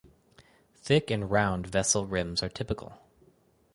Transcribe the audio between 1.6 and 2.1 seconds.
vessel